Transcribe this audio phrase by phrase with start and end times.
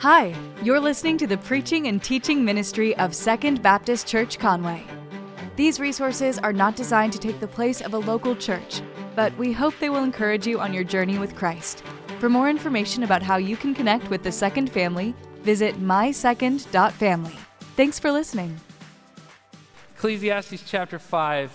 [0.00, 4.84] Hi, you're listening to the preaching and teaching ministry of Second Baptist Church Conway.
[5.56, 8.82] These resources are not designed to take the place of a local church,
[9.14, 11.82] but we hope they will encourage you on your journey with Christ.
[12.18, 17.36] For more information about how you can connect with the Second family, visit mysecond.family.
[17.74, 18.54] Thanks for listening.
[19.96, 21.50] Ecclesiastes chapter 5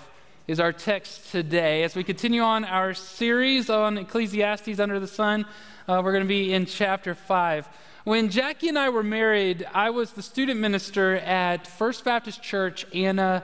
[0.48, 1.84] is our text today.
[1.84, 5.46] As we continue on our series on Ecclesiastes under the sun,
[5.88, 7.70] uh, we're going to be in chapter 5.
[8.04, 12.84] When Jackie and I were married, I was the student minister at First Baptist Church,
[12.96, 13.44] Anna,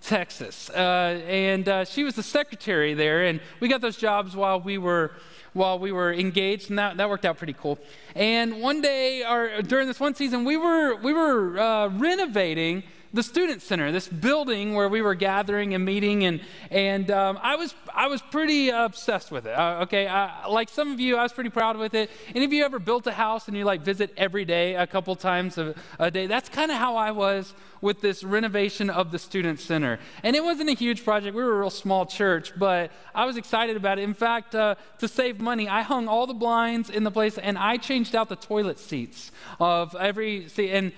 [0.00, 0.70] Texas.
[0.70, 4.78] Uh, and uh, she was the secretary there, and we got those jobs while we
[4.78, 5.10] were
[5.54, 7.80] while we were engaged, and that, that worked out pretty cool.
[8.14, 13.22] And one day, or during this one season, we were we were uh, renovating the
[13.22, 17.74] student center, this building where we were gathering and meeting, and and um, I was
[17.94, 19.52] I was pretty obsessed with it.
[19.52, 22.10] Uh, okay, I, like some of you, I was pretty proud with it.
[22.34, 25.16] Any of you ever built a house and you like visit every day, a couple
[25.16, 26.26] times a, a day?
[26.26, 29.98] That's kind of how I was with this renovation of the student center.
[30.22, 31.36] And it wasn't a huge project.
[31.36, 34.02] We were a real small church, but I was excited about it.
[34.02, 37.56] In fact, uh, to save money, I hung all the blinds in the place and
[37.56, 40.92] I changed out the toilet seats of every seat and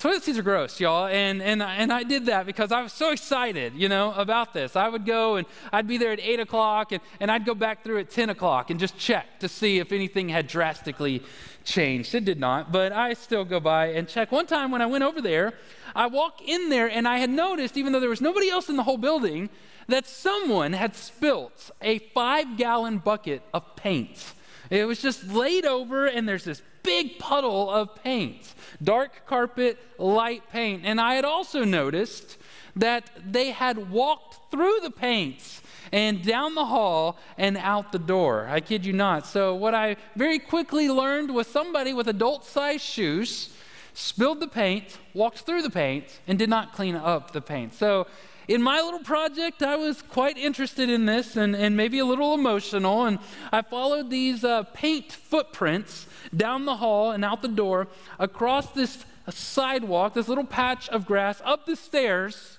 [0.00, 1.08] Toilet seats are gross, y'all.
[1.08, 4.74] And, and, and I did that because I was so excited, you know, about this.
[4.74, 7.84] I would go and I'd be there at 8 o'clock and, and I'd go back
[7.84, 11.22] through at 10 o'clock and just check to see if anything had drastically
[11.64, 12.14] changed.
[12.14, 14.32] It did not, but I still go by and check.
[14.32, 15.52] One time when I went over there,
[15.94, 18.76] I walk in there and I had noticed, even though there was nobody else in
[18.76, 19.50] the whole building,
[19.88, 24.32] that someone had spilt a five gallon bucket of paint.
[24.70, 30.42] It was just laid over, and there's this big puddle of paint dark carpet, light
[30.50, 30.82] paint.
[30.84, 32.38] And I had also noticed
[32.76, 35.60] that they had walked through the paints
[35.92, 38.46] and down the hall and out the door.
[38.48, 39.26] I kid you not.
[39.26, 43.54] So, what I very quickly learned was somebody with adult sized shoes
[43.92, 47.74] spilled the paint, walked through the paint, and did not clean up the paint.
[47.74, 48.06] So,
[48.48, 52.34] in my little project, I was quite interested in this and, and maybe a little
[52.34, 53.04] emotional.
[53.04, 53.18] And
[53.52, 56.06] I followed these uh, paint footprints
[56.36, 57.88] down the hall and out the door,
[58.18, 62.58] across this sidewalk, this little patch of grass, up the stairs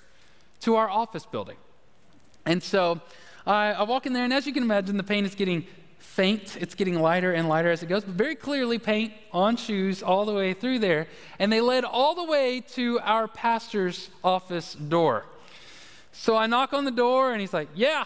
[0.61, 1.57] to our office building.
[2.45, 3.01] And so
[3.45, 5.65] I, I walk in there, and as you can imagine, the paint is getting
[5.97, 6.57] faint.
[6.59, 10.25] It's getting lighter and lighter as it goes, but very clearly paint on shoes all
[10.25, 11.07] the way through there.
[11.39, 15.25] And they led all the way to our pastor's office door.
[16.11, 18.05] So I knock on the door, and he's like, Yeah.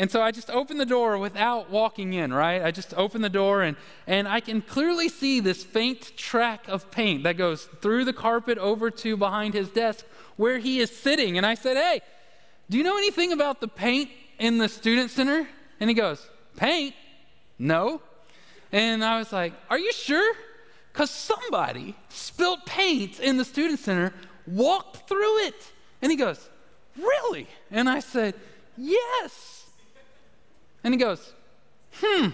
[0.00, 2.62] And so I just open the door without walking in, right?
[2.62, 6.88] I just open the door, and, and I can clearly see this faint track of
[6.92, 10.06] paint that goes through the carpet over to behind his desk
[10.36, 11.36] where he is sitting.
[11.36, 12.00] And I said, Hey,
[12.70, 15.48] do you know anything about the paint in the student center?
[15.80, 16.94] And he goes, Paint?
[17.58, 18.00] No.
[18.70, 20.32] And I was like, Are you sure?
[20.92, 24.12] Because somebody spilled paint in the student center,
[24.46, 25.72] walked through it.
[26.02, 26.48] And he goes,
[26.98, 27.46] Really?
[27.70, 28.34] And I said,
[28.76, 29.64] Yes.
[30.84, 31.32] And he goes,
[31.94, 32.24] Hmm.
[32.24, 32.32] And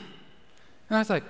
[0.91, 1.25] I was like,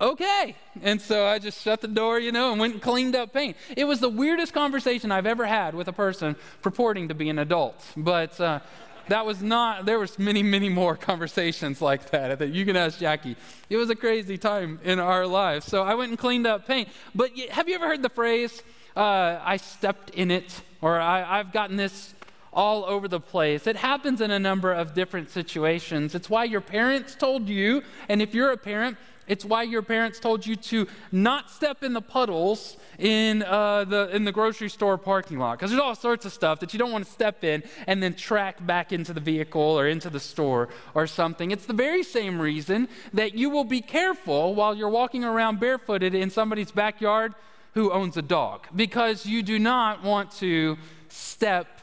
[0.00, 0.56] Okay.
[0.82, 3.56] And so I just shut the door, you know, and went and cleaned up paint.
[3.76, 7.38] It was the weirdest conversation I've ever had with a person purporting to be an
[7.38, 7.84] adult.
[7.98, 8.60] But uh,
[9.08, 12.98] that was not, there was many, many more conversations like that that you can ask
[12.98, 13.36] Jackie.
[13.68, 15.66] It was a crazy time in our lives.
[15.66, 16.88] So I went and cleaned up paint.
[17.14, 18.62] But have you ever heard the phrase,
[18.96, 20.62] uh, I stepped in it?
[20.82, 22.14] Or I've gotten this
[22.52, 23.66] all over the place.
[23.66, 26.14] It happens in a number of different situations.
[26.14, 28.96] It's why your parents told you, and if you're a parent,
[29.30, 34.08] it's why your parents told you to not step in the puddles in, uh, the,
[34.14, 35.56] in the grocery store parking lot.
[35.56, 38.14] Because there's all sorts of stuff that you don't want to step in and then
[38.14, 41.52] track back into the vehicle or into the store or something.
[41.52, 46.12] It's the very same reason that you will be careful while you're walking around barefooted
[46.12, 47.36] in somebody's backyard
[47.74, 48.66] who owns a dog.
[48.74, 50.76] Because you do not want to
[51.08, 51.79] step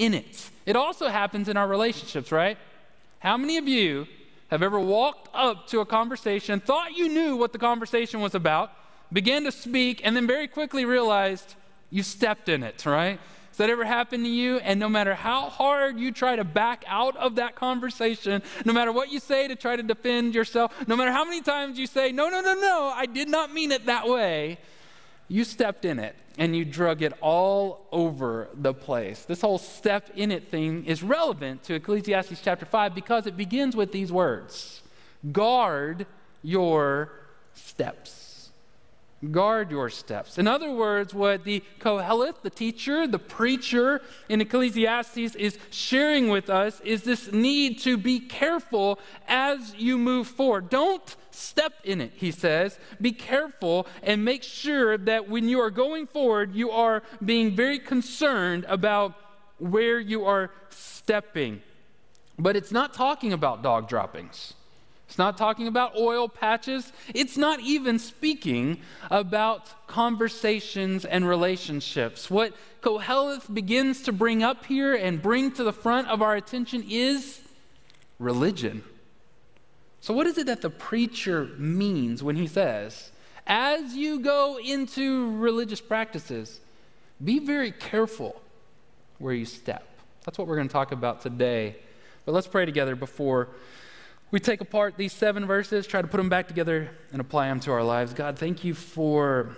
[0.00, 0.50] in it.
[0.64, 2.56] It also happens in our relationships, right?
[3.18, 4.08] How many of you
[4.50, 8.72] have ever walked up to a conversation, thought you knew what the conversation was about,
[9.12, 11.54] began to speak, and then very quickly realized
[11.90, 13.20] you stepped in it, right?
[13.48, 14.56] Has that ever happened to you?
[14.58, 18.92] And no matter how hard you try to back out of that conversation, no matter
[18.92, 22.10] what you say to try to defend yourself, no matter how many times you say,
[22.10, 24.58] no, no, no, no, I did not mean it that way,
[25.30, 29.22] you stepped in it and you drug it all over the place.
[29.22, 33.76] This whole step in it thing is relevant to Ecclesiastes chapter 5 because it begins
[33.76, 34.82] with these words
[35.30, 36.06] Guard
[36.42, 37.12] your
[37.54, 38.19] steps.
[39.30, 40.38] Guard your steps.
[40.38, 46.48] In other words, what the Koheleth, the teacher, the preacher in Ecclesiastes is sharing with
[46.48, 50.70] us is this need to be careful as you move forward.
[50.70, 52.78] Don't step in it, he says.
[53.00, 57.78] Be careful and make sure that when you are going forward, you are being very
[57.78, 59.14] concerned about
[59.58, 61.60] where you are stepping.
[62.38, 64.54] But it's not talking about dog droppings.
[65.10, 66.92] It's not talking about oil patches.
[67.12, 68.78] It's not even speaking
[69.10, 72.30] about conversations and relationships.
[72.30, 76.84] What Koheleth begins to bring up here and bring to the front of our attention
[76.88, 77.40] is
[78.20, 78.84] religion.
[80.00, 83.10] So, what is it that the preacher means when he says,
[83.48, 86.60] as you go into religious practices,
[87.22, 88.40] be very careful
[89.18, 89.88] where you step?
[90.24, 91.74] That's what we're going to talk about today.
[92.24, 93.48] But let's pray together before
[94.30, 97.58] we take apart these seven verses, try to put them back together, and apply them
[97.60, 98.14] to our lives.
[98.14, 99.56] God, thank you for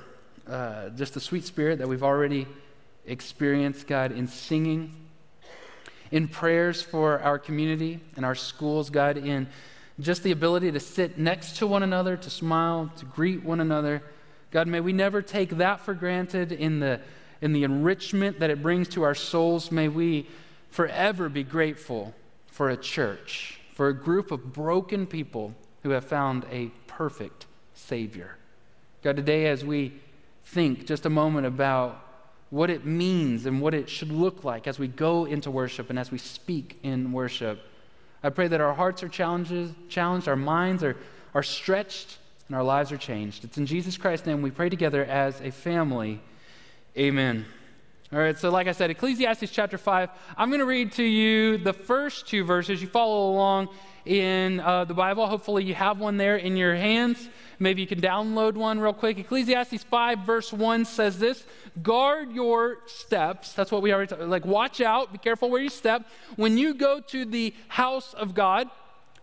[0.49, 2.47] uh, just the sweet spirit that we've already
[3.07, 4.95] experienced, God, in singing,
[6.11, 9.47] in prayers for our community and our schools, God, in
[10.01, 14.03] just the ability to sit next to one another, to smile, to greet one another.
[14.51, 16.99] God, may we never take that for granted in the,
[17.43, 19.71] in the enrichment that it brings to our souls.
[19.71, 20.29] May we
[20.71, 22.15] forever be grateful
[22.47, 25.53] for a church for a group of broken people
[25.83, 28.37] who have found a perfect Savior.
[29.03, 29.93] God, today as we
[30.45, 31.99] think just a moment about
[32.51, 35.99] what it means and what it should look like as we go into worship and
[35.99, 37.61] as we speak in worship,
[38.23, 39.75] I pray that our hearts are challenged,
[40.29, 40.97] our minds are,
[41.35, 43.43] are stretched, and our lives are changed.
[43.43, 46.21] It's in Jesus Christ's name we pray together as a family.
[46.97, 47.47] Amen.
[48.13, 51.57] All right, so like I said, Ecclesiastes chapter 5, I'm going to read to you
[51.57, 52.83] the first two verses.
[52.83, 53.71] You follow along
[54.05, 55.27] in uh, the Bible.
[55.27, 57.31] Hopefully, you have one there in your hands.
[57.59, 59.17] Maybe you can download one real quick.
[59.17, 61.47] Ecclesiastes 5, verse 1 says this
[61.83, 63.55] Guard your steps.
[63.55, 66.07] That's what we already talked Like, watch out, be careful where you step.
[66.37, 68.69] When you go to the house of God,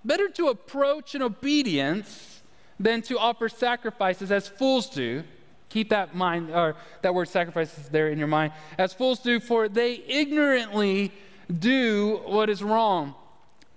[0.03, 2.41] better to approach in obedience
[2.79, 5.25] than to offer sacrifices as fools do
[5.69, 8.53] Keep that mind or that word sacrifices there in your mind.
[8.77, 11.11] As fools do, for they ignorantly
[11.57, 13.15] do what is wrong.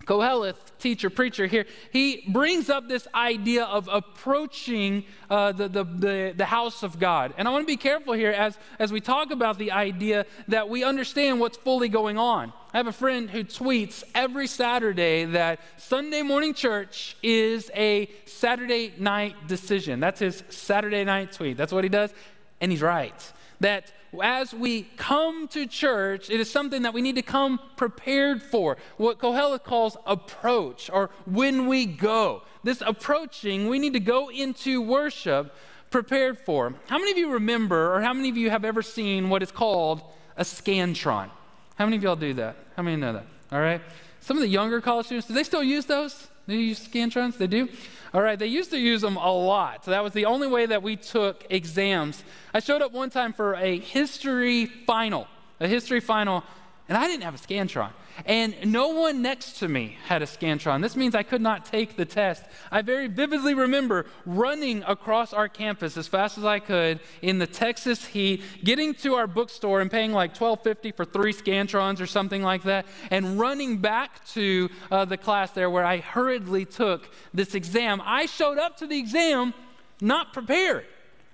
[0.05, 6.35] Koheleth, teacher, preacher here, he brings up this idea of approaching uh, the, the, the,
[6.37, 7.35] the, house of God.
[7.37, 10.69] And I want to be careful here as, as we talk about the idea that
[10.69, 12.53] we understand what's fully going on.
[12.75, 18.93] I have a friend who tweets every Saturday that Sunday morning church is a Saturday
[18.99, 20.01] night decision.
[20.01, 21.57] That's his Saturday night tweet.
[21.57, 22.13] That's what he does.
[22.61, 23.33] And he's right.
[23.61, 28.43] That as we come to church, it is something that we need to come prepared
[28.43, 28.77] for.
[28.97, 32.43] What Kohelet calls approach, or when we go.
[32.63, 35.55] This approaching, we need to go into worship
[35.91, 36.75] prepared for.
[36.89, 39.51] How many of you remember, or how many of you have ever seen what is
[39.51, 40.03] called
[40.37, 41.31] a Scantron?
[41.77, 42.57] How many of y'all do that?
[42.77, 43.27] How many know that?
[43.51, 43.81] All right.
[44.21, 46.29] Some of the younger college students, do they still use those?
[46.47, 47.39] You use Scantrons?
[47.39, 47.69] They do?
[48.13, 49.85] All right, they used to use them a lot.
[49.85, 52.25] So that was the only way that we took exams.
[52.53, 55.29] I showed up one time for a history final,
[55.61, 56.45] a history final,
[56.89, 57.91] and I didn't have a Scantron.
[58.27, 60.83] And no one next to me had a Scantron.
[60.83, 62.45] This means I could not take the test.
[62.71, 67.47] I very vividly remember running across our campus as fast as I could in the
[67.47, 72.43] Texas heat, getting to our bookstore and paying like $12.50 for three Scantrons or something
[72.43, 77.55] like that, and running back to uh, the class there where I hurriedly took this
[77.55, 78.03] exam.
[78.05, 79.55] I showed up to the exam
[80.01, 80.85] not prepared.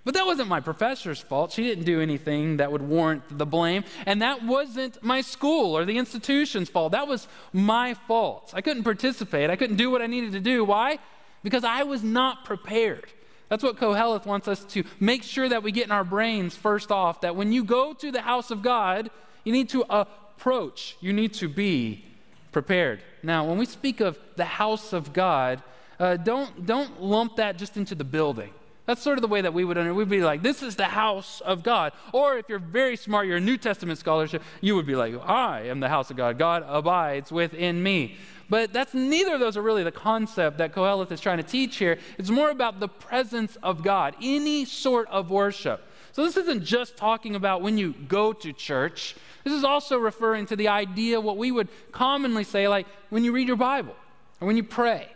[0.09, 1.53] But that wasn't my professor's fault.
[1.53, 3.85] She didn't do anything that would warrant the blame.
[4.07, 6.93] And that wasn't my school or the institution's fault.
[6.93, 8.53] That was my fault.
[8.55, 9.51] I couldn't participate.
[9.51, 10.65] I couldn't do what I needed to do.
[10.65, 10.99] Why?
[11.43, 13.13] Because I was not prepared.
[13.51, 16.91] That's what Koheleth wants us to make sure that we get in our brains first
[16.91, 19.11] off that when you go to the house of God,
[19.45, 22.07] you need to approach, you need to be
[22.51, 23.03] prepared.
[23.23, 25.63] Now, when we speak of the house of God,
[26.01, 28.55] uh, don't, don't lump that just into the building.
[28.89, 29.93] That's sort of the way that we would under.
[29.93, 31.93] We'd be like, this is the house of God.
[32.11, 35.67] Or if you're very smart, you're a New Testament scholarship, you would be like, I
[35.67, 36.39] am the house of God.
[36.39, 38.17] God abides within me.
[38.49, 41.77] But that's neither of those are really the concept that Koheleth is trying to teach
[41.77, 41.99] here.
[42.17, 45.83] It's more about the presence of God, any sort of worship.
[46.13, 49.17] So this isn't just talking about when you go to church.
[49.45, 53.33] This is also referring to the idea, what we would commonly say, like when you
[53.33, 53.95] read your Bible
[54.41, 55.09] or when you pray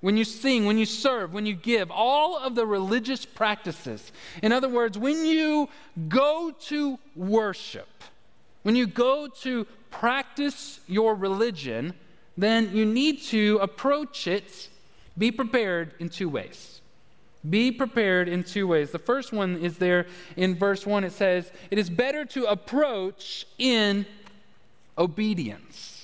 [0.00, 4.12] when you sing, when you serve, when you give, all of the religious practices.
[4.42, 5.68] In other words, when you
[6.08, 7.88] go to worship,
[8.62, 11.94] when you go to practice your religion,
[12.36, 14.68] then you need to approach it,
[15.18, 16.80] be prepared in two ways.
[17.48, 18.90] Be prepared in two ways.
[18.90, 21.04] The first one is there in verse 1.
[21.04, 24.04] It says, It is better to approach in
[24.98, 25.99] obedience.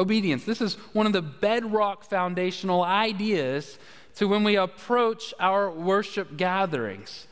[0.00, 0.44] Obedience.
[0.44, 3.78] This is one of the bedrock foundational ideas
[4.16, 7.26] to when we approach our worship gatherings.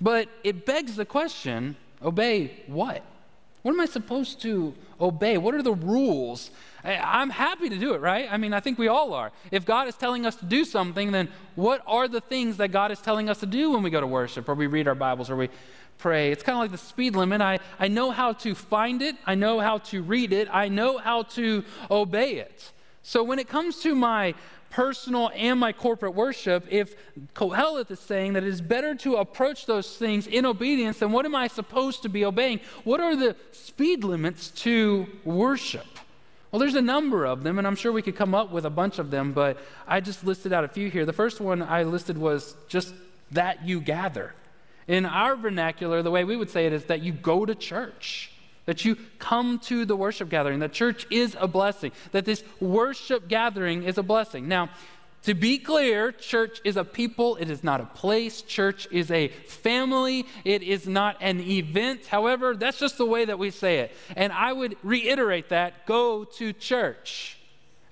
[0.00, 3.04] But it begs the question obey what?
[3.62, 5.38] What am I supposed to obey?
[5.38, 6.50] What are the rules?
[6.84, 8.26] I'm happy to do it, right?
[8.30, 9.30] I mean, I think we all are.
[9.52, 12.90] If God is telling us to do something, then what are the things that God
[12.90, 15.30] is telling us to do when we go to worship or we read our Bibles
[15.30, 15.48] or we
[15.98, 16.32] pray?
[16.32, 17.40] It's kind of like the speed limit.
[17.40, 20.98] I, I know how to find it, I know how to read it, I know
[20.98, 22.72] how to obey it.
[23.02, 24.34] So when it comes to my
[24.70, 26.94] personal and my corporate worship, if
[27.34, 31.26] Kohelet is saying that it is better to approach those things in obedience, then what
[31.26, 32.60] am I supposed to be obeying?
[32.84, 35.86] What are the speed limits to worship?
[36.50, 38.70] Well, there's a number of them, and I'm sure we could come up with a
[38.70, 41.06] bunch of them, but I just listed out a few here.
[41.06, 42.94] The first one I listed was just
[43.30, 44.34] that you gather.
[44.88, 48.32] In our vernacular, the way we would say it is that you go to church
[48.66, 53.28] that you come to the worship gathering, that church is a blessing, that this worship
[53.28, 54.46] gathering is a blessing.
[54.48, 54.70] Now,
[55.24, 58.42] to be clear, church is a people, it is not a place.
[58.42, 62.06] Church is a family, it is not an event.
[62.06, 63.92] However, that's just the way that we say it.
[64.16, 67.38] And I would reiterate that go to church.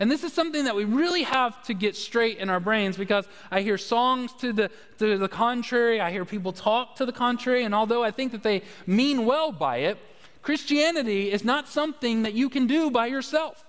[0.01, 3.29] And this is something that we really have to get straight in our brains because
[3.51, 7.65] I hear songs to the, to the contrary, I hear people talk to the contrary,
[7.65, 9.99] and although I think that they mean well by it,
[10.41, 13.63] Christianity is not something that you can do by yourself.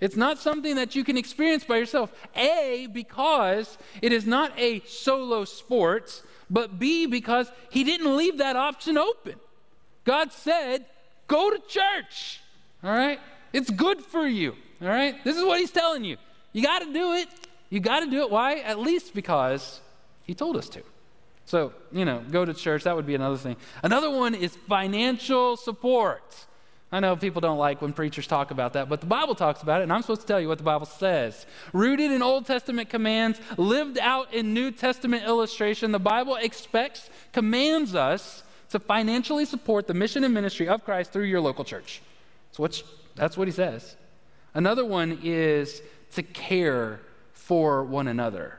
[0.00, 2.12] It's not something that you can experience by yourself.
[2.34, 6.20] A, because it is not a solo sport,
[6.50, 9.36] but B, because He didn't leave that option open.
[10.04, 10.84] God said,
[11.28, 12.40] go to church.
[12.82, 13.20] All right?
[13.52, 14.56] It's good for you.
[14.84, 15.22] All right?
[15.24, 16.16] This is what He's telling you.
[16.52, 17.28] You got to do it.
[17.70, 18.30] You got to do it.
[18.30, 18.58] Why?
[18.58, 19.80] At least because
[20.22, 20.82] He told us to.
[21.46, 23.56] So, you know, go to church, that would be another thing.
[23.82, 26.46] Another one is financial support.
[26.90, 29.80] I know people don't like when preachers talk about that, but the Bible talks about
[29.80, 31.44] it, and I'm supposed to tell you what the Bible says.
[31.72, 37.96] Rooted in Old Testament commands, lived out in New Testament illustration, the Bible expects, commands
[37.96, 42.00] us to financially support the mission and ministry of Christ through your local church.
[42.52, 42.66] So
[43.16, 43.96] that's what he says.
[44.54, 45.82] Another one is
[46.12, 47.00] to care
[47.32, 48.58] for one another,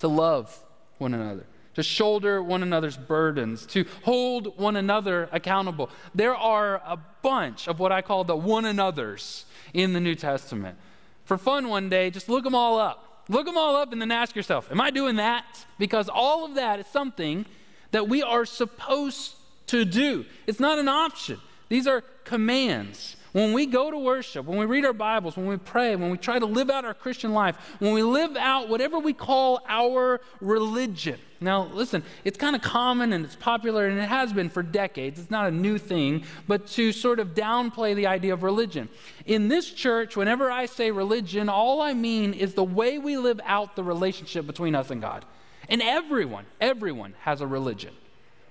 [0.00, 0.58] to love
[0.98, 5.90] one another to shoulder one another's burdens, to hold one another accountable.
[6.14, 10.76] There are a bunch of what I call the one another's in the New Testament.
[11.24, 13.24] For fun one day, just look them all up.
[13.28, 15.64] Look them all up and then ask yourself, Am I doing that?
[15.78, 17.46] Because all of that is something
[17.92, 19.34] that we are supposed
[19.68, 20.26] to do.
[20.46, 23.16] It's not an option, these are commands.
[23.32, 26.18] When we go to worship, when we read our Bibles, when we pray, when we
[26.18, 30.20] try to live out our Christian life, when we live out whatever we call our
[30.42, 31.18] religion.
[31.40, 35.18] Now, listen, it's kind of common and it's popular and it has been for decades.
[35.18, 38.90] It's not a new thing, but to sort of downplay the idea of religion.
[39.24, 43.40] In this church, whenever I say religion, all I mean is the way we live
[43.44, 45.24] out the relationship between us and God.
[45.70, 47.94] And everyone, everyone has a religion.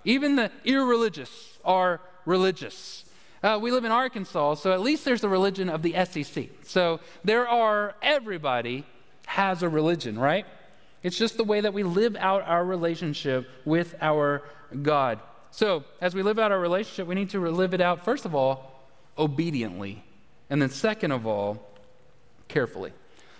[0.04, 3.06] Even the irreligious are religious.
[3.44, 6.50] Uh, we live in Arkansas, so at least there's the religion of the SEC.
[6.64, 8.86] So there are, everybody
[9.26, 10.46] has a religion, right?
[11.02, 14.44] It's just the way that we live out our relationship with our
[14.84, 15.20] God.
[15.50, 18.36] So as we live out our relationship, we need to live it out, first of
[18.36, 18.86] all,
[19.18, 20.04] obediently.
[20.50, 21.66] And then, second of all,
[22.48, 22.94] carefully.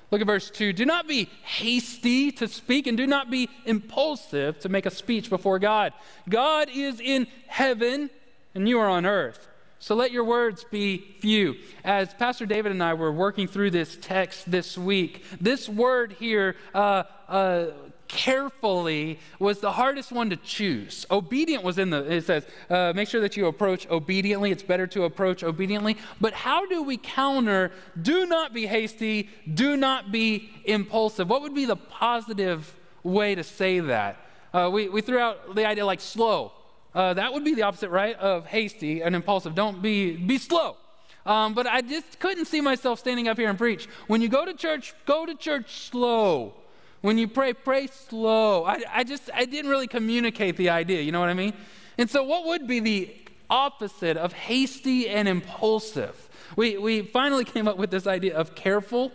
[0.10, 0.74] Look at verse 2.
[0.74, 5.30] Do not be hasty to speak and do not be impulsive to make a speech
[5.30, 5.94] before God.
[6.28, 8.10] God is in heaven
[8.56, 9.48] and you are on earth.
[9.82, 11.56] So let your words be few.
[11.84, 16.56] As Pastor David and I were working through this text this week, this word here,
[16.76, 17.66] uh, uh,
[18.08, 21.08] carefully, was the hardest one to choose.
[21.10, 24.52] Obedient was in the, it says, uh, make sure that you approach obediently.
[24.52, 25.98] It's better to approach obediently.
[26.20, 31.28] But how do we counter, do not be hasty, do not be impulsive?
[31.28, 32.72] What would be the positive
[33.02, 34.18] way to say that?
[34.54, 36.52] Uh, we, we threw out the idea like slow
[36.94, 39.56] uh, that would be the opposite, right, of hasty and impulsive.
[39.56, 40.78] Don't be, be slow.
[41.26, 43.88] Um, but I just couldn't see myself standing up here and preach.
[44.08, 46.54] When you go to church, go to church slow.
[47.02, 48.66] When you pray, pray slow.
[48.66, 51.54] I, I just, I didn't really communicate the idea, you know what I mean?
[51.98, 53.16] And so, what would be the
[53.50, 56.30] opposite of hasty and impulsive?
[56.56, 59.12] We, we finally came up with this idea of careful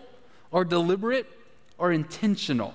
[0.50, 1.26] or deliberate
[1.78, 2.74] or intentional.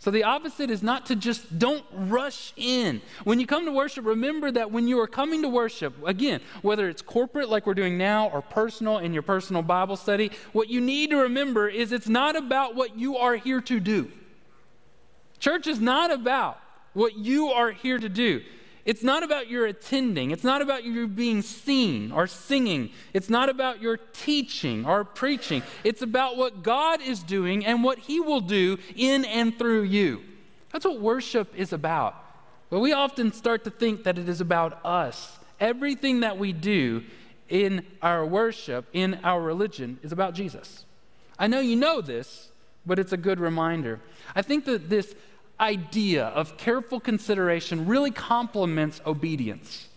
[0.00, 3.02] So the opposite is not to just don't rush in.
[3.24, 6.88] When you come to worship, remember that when you are coming to worship, again, whether
[6.88, 10.80] it's corporate like we're doing now or personal in your personal Bible study, what you
[10.80, 14.08] need to remember is it's not about what you are here to do.
[15.40, 16.60] Church is not about
[16.92, 18.42] what you are here to do.
[18.88, 20.30] It's not about your attending.
[20.30, 22.88] It's not about you being seen or singing.
[23.12, 25.62] It's not about your teaching or preaching.
[25.84, 30.22] It's about what God is doing and what He will do in and through you.
[30.72, 32.14] That's what worship is about.
[32.70, 35.38] But we often start to think that it is about us.
[35.60, 37.04] Everything that we do
[37.50, 40.86] in our worship, in our religion, is about Jesus.
[41.38, 42.52] I know you know this,
[42.86, 44.00] but it's a good reminder.
[44.34, 45.14] I think that this
[45.60, 49.88] idea of careful consideration really complements obedience.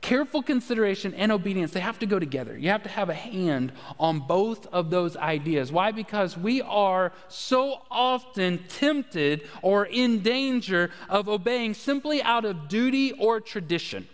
[0.00, 2.58] Careful consideration and obedience, they have to go together.
[2.58, 5.72] You have to have a hand on both of those ideas.
[5.72, 5.92] Why?
[5.92, 13.12] Because we are so often tempted or in danger of obeying simply out of duty
[13.12, 14.06] or tradition.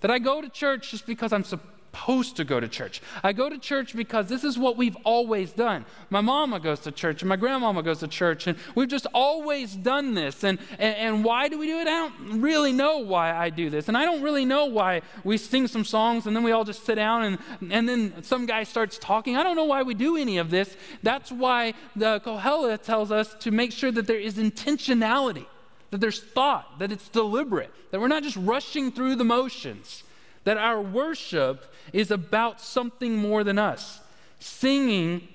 [0.00, 3.00] That I go to church just because I'm supposed supposed to go to church.
[3.22, 5.84] I go to church because this is what we've always done.
[6.10, 9.76] My mama goes to church and my grandmama goes to church, and we've just always
[9.76, 10.42] done this.
[10.42, 11.86] And, and, and why do we do it?
[11.86, 13.86] I don't really know why I do this.
[13.86, 16.84] And I don't really know why we sing some songs and then we all just
[16.84, 19.36] sit down and, and then some guy starts talking.
[19.36, 20.76] I don't know why we do any of this.
[21.02, 25.46] That's why the Kohelet tells us to make sure that there is intentionality
[25.90, 30.02] that there's thought, that it's deliberate, that we're not just rushing through the motions,
[30.44, 34.00] that our worship is about something more than us.
[34.38, 35.28] Singing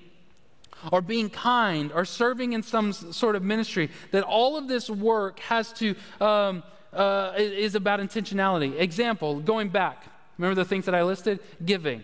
[0.90, 5.38] or being kind or serving in some sort of ministry, that all of this work
[5.40, 6.62] has to, um,
[6.92, 8.78] uh, is about intentionality.
[8.78, 10.06] Example, going back,
[10.38, 11.40] remember the things that I listed?
[11.64, 12.02] Giving,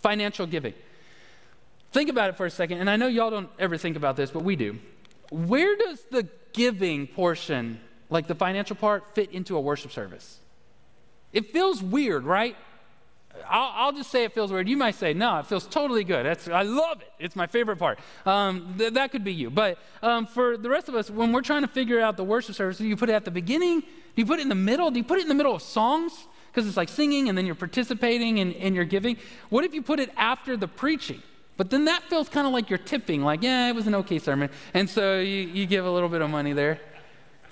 [0.00, 0.74] financial giving.
[1.92, 4.30] Think about it for a second, and I know y'all don't ever think about this,
[4.30, 4.78] but we do.
[5.30, 7.80] Where does the giving portion,
[8.10, 10.38] like the financial part, fit into a worship service?
[11.32, 12.56] It feels weird, right?
[13.48, 14.68] I'll, I'll, just say it feels weird.
[14.68, 16.26] You might say, no, it feels totally good.
[16.26, 17.12] That's, I love it.
[17.18, 17.98] It's my favorite part.
[18.26, 19.50] Um, th- that could be you.
[19.50, 22.54] But um, for the rest of us, when we're trying to figure out the worship
[22.54, 23.80] service, do you put it at the beginning?
[23.80, 23.86] Do
[24.16, 24.90] you put it in the middle?
[24.90, 26.12] Do you put it in the middle of songs?
[26.50, 29.16] Because it's like singing and then you're participating and, and you're giving.
[29.48, 31.22] What if you put it after the preaching?
[31.56, 34.18] But then that feels kind of like you're tipping, like, yeah, it was an okay
[34.18, 34.50] sermon.
[34.74, 36.80] And so you, you give a little bit of money there.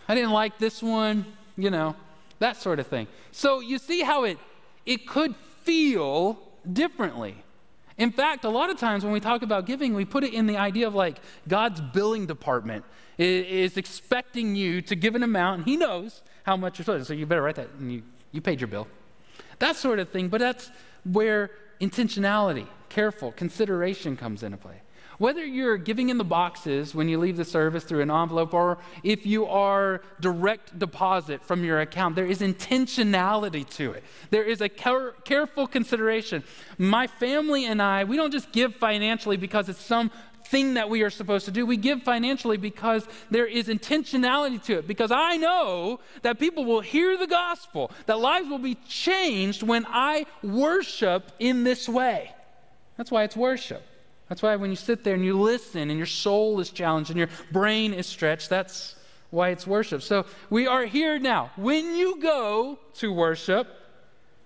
[0.09, 1.25] I didn't like this one,
[1.57, 1.95] you know,
[2.40, 3.06] that sort of thing.
[3.30, 4.38] So you see how it,
[4.85, 6.38] it could feel
[6.70, 7.37] differently.
[7.96, 10.46] In fact, a lot of times when we talk about giving, we put it in
[10.46, 12.85] the idea of like God's billing department
[13.18, 17.14] is expecting you to give an amount, and He knows how much you're supposed to.
[17.14, 18.88] So you better write that, and you, you paid your bill.
[19.59, 20.29] That sort of thing.
[20.29, 20.70] But that's
[21.05, 21.50] where
[21.81, 24.81] intentionality, careful consideration comes into play.
[25.20, 28.78] Whether you're giving in the boxes when you leave the service through an envelope or
[29.02, 34.02] if you are direct deposit from your account, there is intentionality to it.
[34.30, 36.42] There is a care- careful consideration.
[36.78, 40.11] My family and I, we don't just give financially because it's some
[40.44, 41.66] thing that we are supposed to do.
[41.66, 44.88] We give financially because there is intentionality to it.
[44.88, 49.85] Because I know that people will hear the gospel, that lives will be changed when
[49.87, 52.35] I worship in this way.
[52.96, 53.83] That's why it's worship.
[54.31, 57.19] That's why when you sit there and you listen and your soul is challenged and
[57.19, 58.95] your brain is stretched, that's
[59.31, 60.03] why it's worship.
[60.03, 61.51] So we are here now.
[61.57, 63.66] When you go to worship,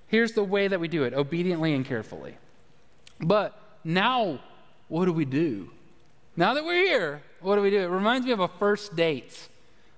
[0.07, 2.38] here's the way that we do it obediently and carefully.
[3.20, 4.40] But now,
[4.88, 5.70] what do we do?
[6.35, 7.81] Now that we're here, what do we do?
[7.81, 9.49] It reminds me of a first date.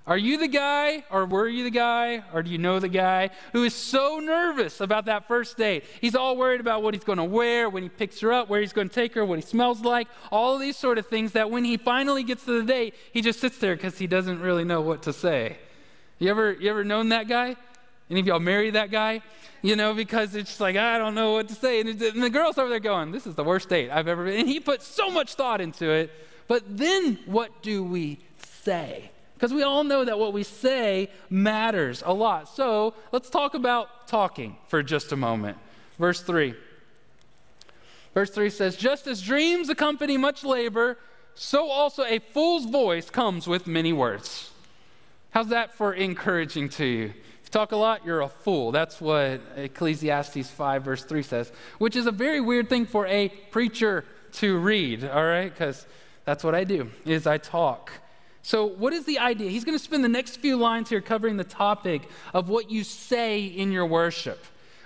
[0.06, 3.30] Are you the guy, or were you the guy, or do you know the guy
[3.52, 5.82] who is so nervous about that first date?
[6.00, 8.60] He's all worried about what he's going to wear, when he picks her up, where
[8.60, 11.50] he's going to take her, what he smells like, all these sort of things that
[11.50, 14.62] when he finally gets to the date, he just sits there because he doesn't really
[14.62, 15.58] know what to say.
[16.20, 17.56] You ever, you ever known that guy?
[18.08, 19.22] Any of y'all marry that guy?
[19.62, 21.80] You know, because it's like, I don't know what to say.
[21.80, 24.38] And, and the girl's over there going, This is the worst date I've ever been.
[24.38, 26.12] And he put so much thought into it.
[26.46, 28.20] But then what do we
[28.62, 29.10] say?
[29.36, 32.48] Because we all know that what we say matters a lot.
[32.48, 35.58] So let's talk about talking for just a moment.
[35.98, 36.54] Verse 3.
[38.14, 40.96] Verse 3 says, Just as dreams accompany much labor,
[41.34, 44.52] so also a fool's voice comes with many words.
[45.32, 47.04] How's that for encouraging to you?
[47.04, 48.72] If you talk a lot, you're a fool.
[48.72, 53.28] That's what Ecclesiastes 5, verse 3 says, which is a very weird thing for a
[53.50, 55.52] preacher to read, all right?
[55.52, 55.86] Because
[56.24, 57.92] that's what I do, is I talk.
[58.46, 59.50] So, what is the idea?
[59.50, 62.84] He's going to spend the next few lines here covering the topic of what you
[62.84, 64.38] say in your worship,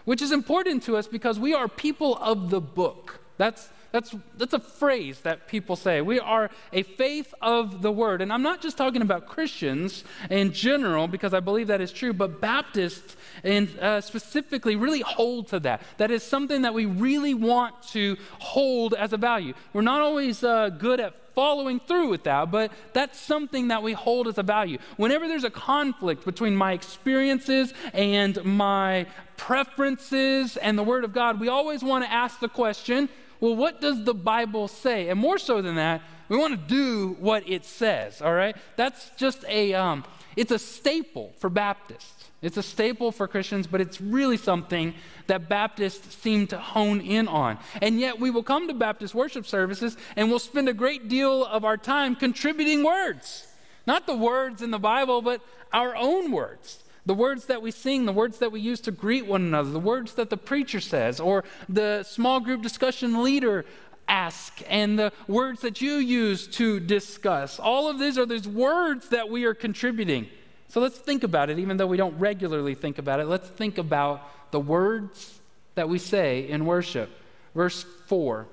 [0.07, 3.21] which is important to us because we are people of the book.
[3.37, 6.01] That's, That's, that's a phrase that people say.
[6.01, 8.23] We are a faith of the word.
[8.23, 12.13] And I'm not just talking about Christians in general, because I believe that is true,
[12.13, 15.83] but Baptists and uh, specifically really hold to that.
[15.99, 19.55] That is something that we really want to hold as a value.
[19.73, 23.93] We're not always uh, good at following through with that, but that's something that we
[23.93, 24.79] hold as a value.
[24.97, 31.41] Whenever there's a conflict between my experiences and my preferences and the Word of God,
[31.41, 33.09] we always want to ask the question
[33.41, 35.09] well, what does the Bible say?
[35.09, 38.55] And more so than that, we want to do what it says, all right?
[38.77, 40.05] That's just a, um,
[40.37, 42.31] it's a staple for Baptists.
[42.43, 44.95] It's a staple for Christians, but it's really something
[45.27, 47.59] that Baptists seem to hone in on.
[47.83, 51.45] And yet, we will come to Baptist worship services and we'll spend a great deal
[51.45, 53.47] of our time contributing words.
[53.87, 56.83] Not the words in the Bible, but our own words.
[57.07, 59.81] The words that we sing, the words that we use to greet one another, the
[59.81, 63.65] words that the preacher says, or the small group discussion leader
[64.07, 67.59] ask, and the words that you use to discuss.
[67.59, 70.29] All of these are these words that we are contributing.
[70.69, 73.27] So let's think about it, even though we don't regularly think about it.
[73.27, 75.41] Let's think about the words
[75.75, 77.11] that we say in worship.
[77.55, 78.47] Verse 4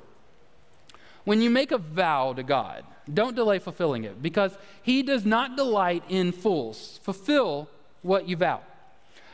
[1.25, 5.57] When you make a vow to God, don't delay fulfilling it, because He does not
[5.57, 6.99] delight in fools.
[7.03, 7.69] Fulfill
[8.01, 8.61] what you vow.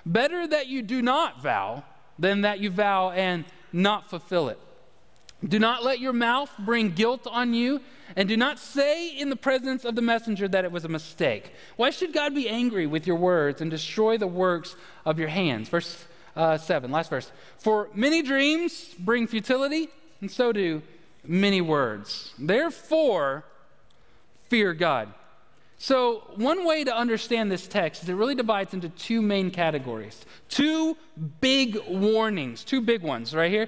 [0.05, 1.83] Better that you do not vow
[2.19, 4.59] than that you vow and not fulfill it.
[5.47, 7.81] Do not let your mouth bring guilt on you,
[8.15, 11.51] and do not say in the presence of the messenger that it was a mistake.
[11.75, 15.67] Why should God be angry with your words and destroy the works of your hands?
[15.67, 17.31] Verse uh, 7, last verse.
[17.57, 19.89] For many dreams bring futility,
[20.21, 20.81] and so do
[21.25, 22.33] many words.
[22.39, 23.43] Therefore,
[24.49, 25.13] fear God.
[25.83, 30.25] So, one way to understand this text is it really divides into two main categories.
[30.47, 30.95] Two
[31.41, 33.67] big warnings, two big ones right here.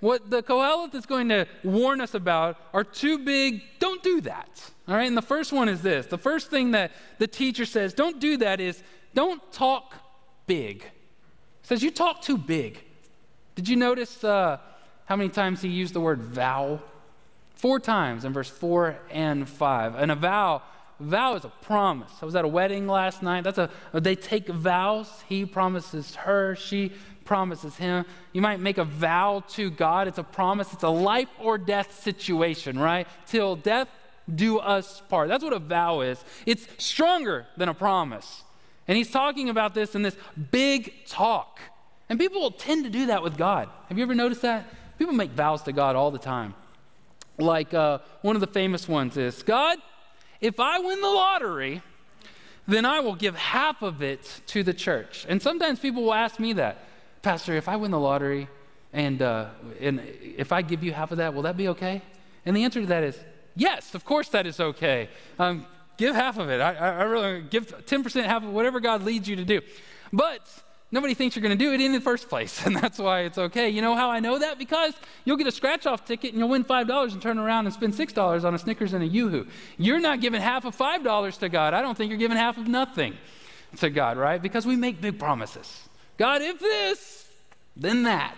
[0.00, 4.70] What the Koheleth is going to warn us about are two big, don't do that.
[4.86, 7.94] All right, and the first one is this the first thing that the teacher says,
[7.94, 8.82] don't do that, is
[9.14, 9.94] don't talk
[10.46, 10.82] big.
[10.82, 10.90] He
[11.62, 12.84] says, you talk too big.
[13.54, 14.58] Did you notice uh,
[15.06, 16.82] how many times he used the word vow?
[17.54, 19.94] Four times in verse 4 and 5.
[19.94, 20.60] And a vow,
[21.00, 22.10] vow is a promise.
[22.22, 23.44] I was at a wedding last night.
[23.44, 25.08] That's a they take vows.
[25.28, 26.92] He promises her, she
[27.24, 28.04] promises him.
[28.32, 30.08] You might make a vow to God.
[30.08, 33.06] It's a promise, it's a life or death situation, right?
[33.26, 33.88] Till death
[34.32, 35.28] do us part.
[35.28, 36.22] That's what a vow is.
[36.46, 38.42] It's stronger than a promise.
[38.86, 40.16] And he's talking about this in this
[40.50, 41.60] big talk.
[42.08, 43.68] And people will tend to do that with God.
[43.88, 44.66] Have you ever noticed that?
[44.98, 46.54] People make vows to God all the time.
[47.38, 49.78] Like uh, one of the famous ones is God,
[50.44, 51.80] if I win the lottery,
[52.68, 55.24] then I will give half of it to the church.
[55.26, 56.84] And sometimes people will ask me that.
[57.22, 58.48] Pastor, if I win the lottery
[58.92, 59.48] and, uh,
[59.80, 60.00] and
[60.36, 62.02] if I give you half of that, will that be okay?
[62.44, 63.18] And the answer to that is
[63.56, 65.08] yes, of course that is okay.
[65.38, 65.64] Um,
[65.96, 66.60] give half of it.
[66.60, 69.62] I, I really give 10% half of whatever God leads you to do.
[70.12, 70.42] But
[70.94, 73.36] nobody thinks you're going to do it in the first place, and that's why it's
[73.36, 73.68] okay.
[73.68, 74.58] You know how I know that?
[74.58, 77.74] Because you'll get a scratch off ticket and you'll win $5 and turn around and
[77.74, 79.46] spend $6 on a Snickers and a Yoo-Hoo.
[79.76, 81.74] You're not giving half of $5 to God.
[81.74, 83.16] I don't think you're giving half of nothing
[83.78, 84.40] to God, right?
[84.40, 85.88] Because we make big promises.
[86.16, 87.28] God, if this,
[87.76, 88.36] then that.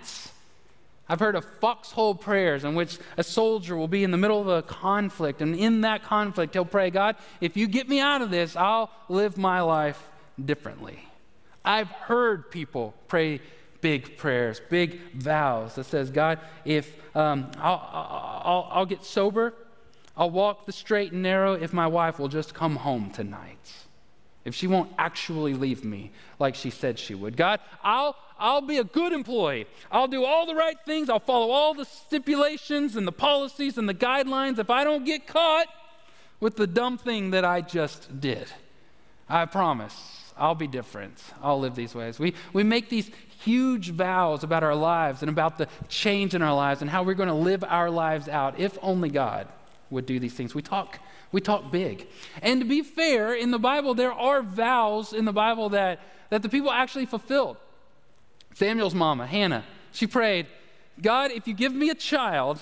[1.08, 4.48] I've heard of foxhole prayers in which a soldier will be in the middle of
[4.48, 8.30] a conflict, and in that conflict, he'll pray, God, if you get me out of
[8.30, 10.02] this, I'll live my life
[10.42, 11.06] differently.
[11.66, 13.40] I've heard people pray
[13.80, 19.52] big prayers, big vows that says, God, if um, I'll, I'll, I'll get sober,
[20.16, 23.86] I'll walk the straight and narrow if my wife will just come home tonight
[24.46, 27.36] if she won't actually leave me like she said she would.
[27.36, 29.66] God, I'll, I'll be a good employee.
[29.90, 31.10] I'll do all the right things.
[31.10, 35.26] I'll follow all the stipulations and the policies and the guidelines if I don't get
[35.26, 35.66] caught
[36.38, 38.46] with the dumb thing that I just did.
[39.28, 41.22] I promise I'll be different.
[41.42, 42.18] I'll live these ways.
[42.18, 46.54] We, we make these huge vows about our lives and about the change in our
[46.54, 49.48] lives and how we're going to live our lives out if only God
[49.90, 50.54] would do these things.
[50.54, 50.98] We talk
[51.32, 52.06] we talk big.
[52.40, 56.42] And to be fair, in the Bible, there are vows in the Bible that, that
[56.42, 57.56] the people actually fulfilled.
[58.54, 60.46] Samuel's mama, Hannah, she prayed,
[61.02, 62.60] God, if you give me a child,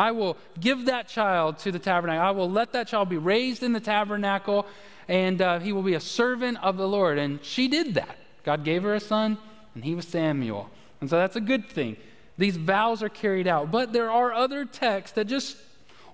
[0.00, 2.26] I will give that child to the tabernacle.
[2.26, 4.64] I will let that child be raised in the tabernacle,
[5.08, 7.18] and uh, he will be a servant of the Lord.
[7.18, 8.16] And she did that.
[8.42, 9.36] God gave her a son,
[9.74, 10.70] and he was Samuel.
[11.02, 11.98] And so that's a good thing.
[12.38, 13.70] These vows are carried out.
[13.70, 15.58] But there are other texts that just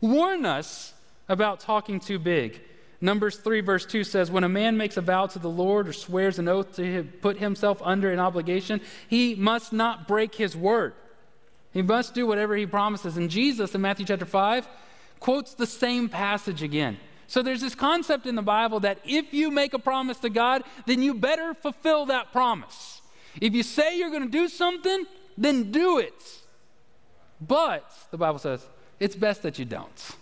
[0.00, 0.92] warn us
[1.28, 2.60] about talking too big.
[3.00, 5.92] Numbers 3, verse 2 says, When a man makes a vow to the Lord or
[5.92, 10.94] swears an oath to put himself under an obligation, he must not break his word.
[11.76, 13.18] He must do whatever he promises.
[13.18, 14.66] And Jesus in Matthew chapter 5
[15.20, 16.96] quotes the same passage again.
[17.26, 20.62] So there's this concept in the Bible that if you make a promise to God,
[20.86, 23.02] then you better fulfill that promise.
[23.42, 25.04] If you say you're going to do something,
[25.36, 26.14] then do it.
[27.42, 28.64] But, the Bible says,
[28.98, 30.16] it's best that you don't.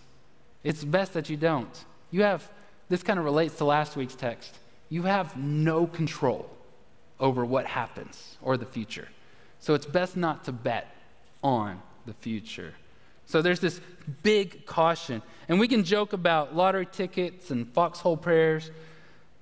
[0.61, 1.85] It's best that you don't.
[2.11, 2.51] You have,
[2.89, 4.57] this kind of relates to last week's text.
[4.89, 6.49] You have no control
[7.17, 9.07] over what happens or the future.
[9.61, 10.91] So it's best not to bet
[11.45, 12.73] on the future.
[13.27, 13.79] So there's this
[14.23, 15.21] big caution.
[15.47, 18.71] And we can joke about lottery tickets and foxhole prayers,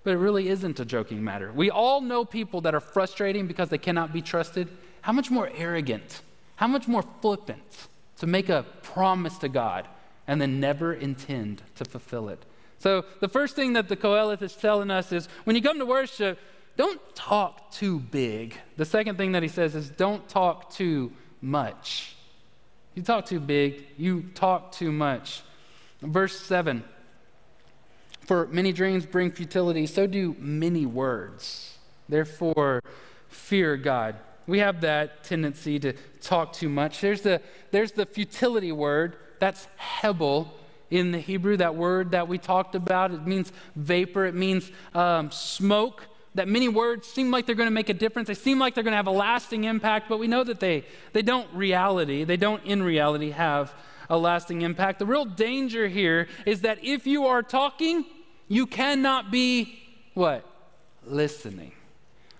[0.03, 1.51] but it really isn't a joking matter.
[1.53, 4.67] We all know people that are frustrating because they cannot be trusted.
[5.01, 6.21] How much more arrogant,
[6.57, 7.87] how much more flippant
[8.17, 9.87] to make a promise to God
[10.27, 12.43] and then never intend to fulfill it.
[12.79, 15.85] So the first thing that the Qoheleth is telling us is when you come to
[15.85, 16.37] worship,
[16.75, 18.55] don't talk too big.
[18.75, 22.15] The second thing that he says is don't talk too much.
[22.95, 25.41] You talk too big, you talk too much.
[26.01, 26.83] Verse 7
[28.21, 31.77] For many dreams bring futility, so do many words.
[32.07, 32.81] Therefore,
[33.27, 34.15] fear God.
[34.47, 37.01] We have that tendency to talk too much.
[37.01, 40.53] There's the, there's the futility word, that's hebel
[40.89, 43.11] in the Hebrew, that word that we talked about.
[43.11, 47.73] It means vapor, it means um, smoke that many words seem like they're going to
[47.73, 48.27] make a difference.
[48.27, 50.85] They seem like they're going to have a lasting impact, but we know that they,
[51.13, 53.73] they don't reality, they don't in reality have
[54.09, 54.99] a lasting impact.
[54.99, 58.05] The real danger here is that if you are talking,
[58.47, 59.79] you cannot be
[60.13, 60.45] what?
[61.05, 61.71] Listening.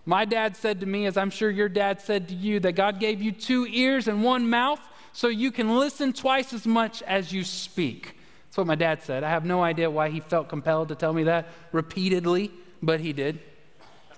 [0.05, 2.99] My dad said to me, as I'm sure your dad said to you, that God
[2.99, 4.81] gave you two ears and one mouth
[5.13, 8.17] so you can listen twice as much as you speak.
[8.45, 9.23] That's what my dad said.
[9.23, 12.51] I have no idea why he felt compelled to tell me that repeatedly,
[12.81, 13.39] but he did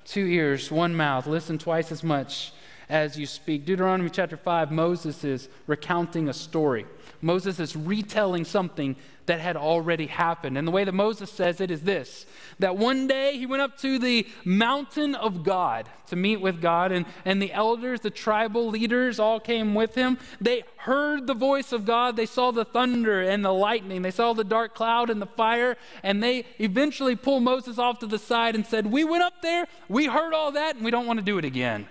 [0.05, 1.27] two ears, one mouth.
[1.27, 2.53] Listen twice as much
[2.87, 3.65] as you speak.
[3.65, 6.85] Deuteronomy chapter 5, Moses is recounting a story.
[7.25, 10.59] Moses is retelling something that had already happened.
[10.59, 12.27] And the way that Moses says it is this
[12.59, 16.91] that one day he went up to the mountain of God to meet with God,
[16.91, 20.19] and, and the elders, the tribal leaders, all came with him.
[20.39, 24.33] They heard the voice of God, they saw the thunder and the lightning, they saw
[24.33, 28.53] the dark cloud and the fire, and they eventually pulled Moses off to the side
[28.53, 31.25] and said, We went up there, we heard all that, and we don't want to
[31.25, 31.88] do it again.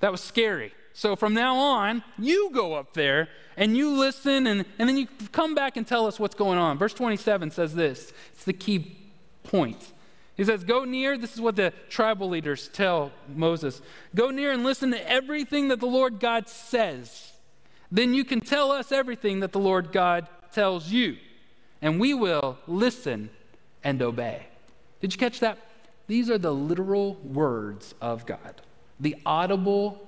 [0.00, 0.74] That was scary.
[0.94, 5.08] So from now on, you go up there and you listen, and, and then you
[5.32, 6.78] come back and tell us what's going on.
[6.78, 8.96] Verse 27 says this it's the key
[9.42, 9.92] point.
[10.36, 11.18] He says, Go near.
[11.18, 13.82] This is what the tribal leaders tell Moses
[14.14, 17.32] go near and listen to everything that the Lord God says.
[17.90, 21.16] Then you can tell us everything that the Lord God tells you,
[21.82, 23.30] and we will listen
[23.82, 24.46] and obey.
[25.00, 25.58] Did you catch that?
[26.06, 28.62] These are the literal words of God,
[29.00, 30.03] the audible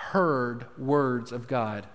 [0.00, 1.86] heard words of God.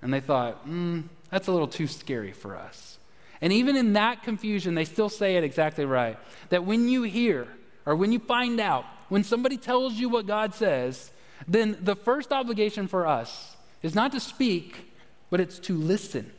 [0.00, 2.98] And they thought, mm, that's a little too scary for us.
[3.40, 6.18] And even in that confusion, they still say it exactly right.
[6.48, 7.46] That when you hear
[7.86, 11.10] or when you find out, when somebody tells you what God says,
[11.46, 14.92] then the first obligation for us is not to speak,
[15.30, 16.30] but it's to listen.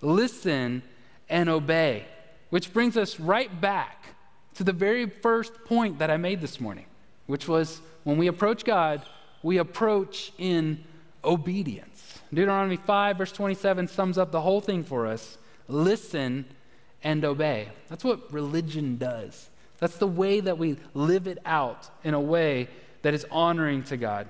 [0.00, 0.82] Listen
[1.28, 2.06] and obey.
[2.50, 4.06] Which brings us right back
[4.54, 6.86] to the very first point that I made this morning,
[7.26, 9.02] which was when we approach God,
[9.42, 10.84] we approach in
[11.24, 12.18] obedience.
[12.32, 16.46] Deuteronomy 5, verse 27 sums up the whole thing for us listen
[17.02, 17.68] and obey.
[17.88, 19.50] That's what religion does.
[19.78, 22.68] That's the way that we live it out in a way
[23.02, 24.28] that is honoring to God.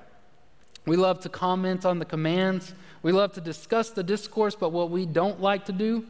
[0.84, 4.90] We love to comment on the commands, we love to discuss the discourse, but what
[4.90, 6.06] we don't like to do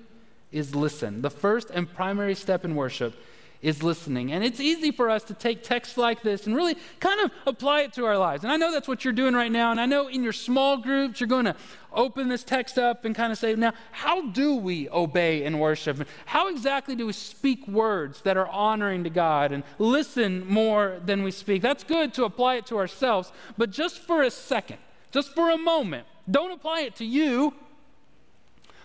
[0.51, 1.21] is listen.
[1.21, 3.15] The first and primary step in worship
[3.61, 4.31] is listening.
[4.33, 7.83] And it's easy for us to take texts like this and really kind of apply
[7.83, 8.44] it to our lives.
[8.44, 9.73] And I know that's what you're doing right now.
[9.73, 11.57] And I know in your small groups, you're going to
[11.92, 16.07] open this text up and kind of say, now, how do we obey and worship?
[16.27, 21.25] How exactly do we speak words that are honoring to God and listen more than
[21.25, 21.61] we speak?
[21.61, 23.33] That's good to apply it to ourselves.
[23.57, 24.79] But just for a second,
[25.11, 27.55] just for a moment, don't apply it to you,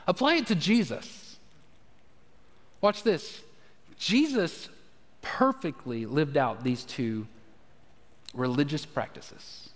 [0.07, 1.38] apply it to Jesus.
[2.81, 3.41] Watch this.
[4.03, 4.67] Jesus
[5.21, 7.25] perfectly lived out these two
[8.33, 9.69] religious practices.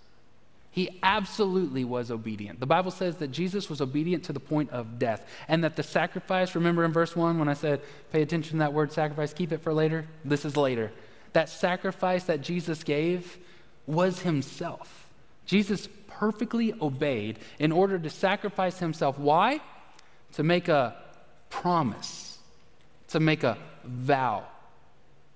[0.70, 2.60] He absolutely was obedient.
[2.60, 5.82] The Bible says that Jesus was obedient to the point of death, and that the
[5.82, 7.80] sacrifice, remember in verse 1 when I said,
[8.12, 10.06] pay attention to that word sacrifice, keep it for later?
[10.26, 10.92] This is later.
[11.32, 13.38] That sacrifice that Jesus gave
[13.86, 15.08] was himself.
[15.46, 19.18] Jesus perfectly obeyed in order to sacrifice himself.
[19.18, 19.62] Why?
[20.32, 20.96] To make a
[21.48, 22.38] promise,
[23.08, 23.56] to make a
[23.88, 24.44] vow.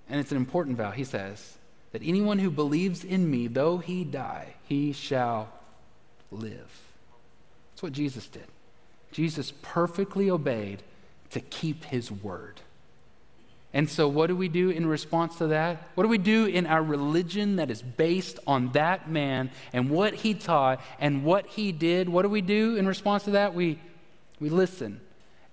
[0.09, 0.91] And it's an important vow.
[0.91, 1.57] He says
[1.93, 5.49] that anyone who believes in me, though he die, he shall
[6.31, 6.71] live.
[7.73, 8.47] That's what Jesus did.
[9.11, 10.83] Jesus perfectly obeyed
[11.31, 12.61] to keep his word.
[13.75, 15.89] And so, what do we do in response to that?
[15.95, 20.13] What do we do in our religion that is based on that man and what
[20.13, 22.09] he taught and what he did?
[22.09, 23.55] What do we do in response to that?
[23.55, 23.79] We,
[24.41, 25.01] we listen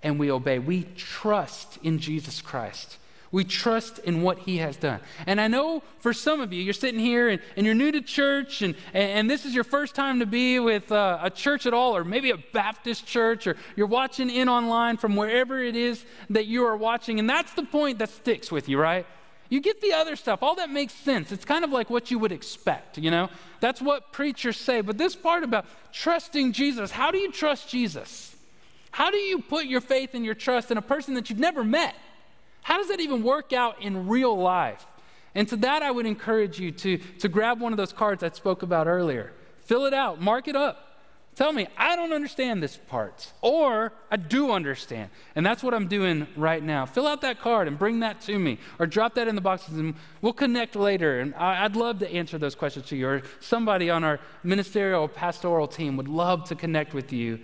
[0.04, 0.60] and we obey.
[0.60, 2.98] We trust in Jesus Christ.
[3.32, 5.00] We trust in what he has done.
[5.28, 8.02] And I know for some of you, you're sitting here and, and you're new to
[8.02, 11.74] church, and, and this is your first time to be with uh, a church at
[11.74, 16.04] all, or maybe a Baptist church, or you're watching in online from wherever it is
[16.32, 17.20] that you are watching.
[17.20, 19.06] And that's the point that sticks with you, right?
[19.50, 20.42] You get the other stuff.
[20.42, 21.32] All that makes sense.
[21.32, 23.30] It's kind of like what you would expect, you know?
[23.60, 24.82] That's what preachers say.
[24.82, 28.29] But this part about trusting Jesus, how do you trust Jesus?
[28.92, 31.64] How do you put your faith and your trust in a person that you've never
[31.64, 31.96] met?
[32.62, 34.86] How does that even work out in real life?
[35.36, 38.30] And to that, I would encourage you to, to grab one of those cards I
[38.30, 39.32] spoke about earlier.
[39.62, 40.86] Fill it out, mark it up.
[41.36, 45.10] Tell me, I don't understand this part, or I do understand.
[45.36, 46.86] And that's what I'm doing right now.
[46.86, 49.78] Fill out that card and bring that to me, or drop that in the boxes,
[49.78, 51.22] and we'll connect later.
[51.22, 55.68] And I'd love to answer those questions to you, or somebody on our ministerial pastoral
[55.68, 57.40] team would love to connect with you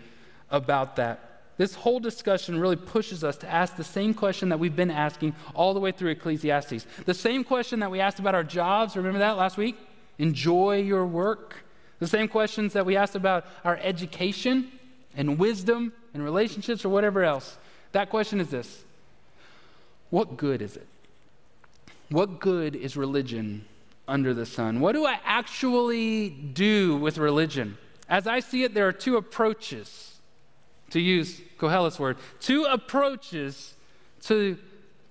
[0.51, 1.35] about that.
[1.58, 5.36] This whole discussion really pushes us to ask the same question that we've been asking
[5.54, 6.86] all the way through Ecclesiastes.
[7.06, 9.78] The same question that we asked about our jobs, remember that last week?
[10.18, 11.63] Enjoy your work.
[12.00, 14.70] The same questions that we asked about our education
[15.15, 17.58] and wisdom and relationships or whatever else.
[17.94, 18.84] That question is this
[20.10, 20.88] What good is it?
[22.10, 23.65] What good is religion
[24.10, 24.82] under the sun?
[24.82, 27.78] What do I actually do with religion?
[28.10, 30.14] As I see it, there are two approaches
[30.91, 33.74] to use Kohelet's word, two approaches
[34.24, 34.58] to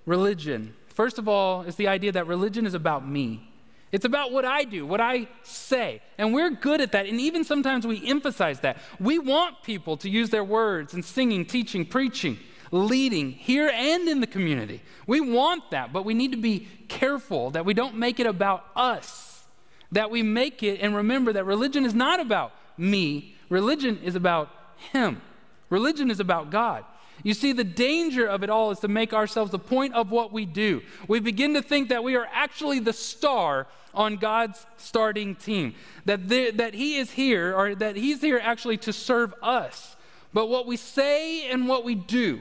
[0.07, 0.75] religion.
[0.89, 3.51] First of all, is the idea that religion is about me.
[3.93, 6.03] It's about what I do, what I say.
[6.19, 7.07] And we're good at that.
[7.07, 8.79] And even sometimes we emphasize that.
[8.99, 12.39] We want people to use their words in singing, teaching, preaching,
[12.73, 14.83] leading here and in the community.
[15.07, 18.65] We want that, but we need to be careful that we don't make it about
[18.75, 19.45] us.
[19.93, 24.51] That we make it and remember that religion is not about me, religion is about
[24.93, 25.23] Him.
[25.71, 26.85] Religion is about God.
[27.23, 30.33] You see, the danger of it all is to make ourselves the point of what
[30.33, 30.83] we do.
[31.09, 35.75] We begin to think that we are actually the star on God's starting team,
[36.05, 39.97] that, that He is here, or that He's here actually to serve us.
[40.33, 42.41] But what we say and what we do,